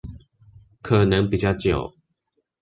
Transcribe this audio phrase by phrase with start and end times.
[0.81, 1.93] 可能比較久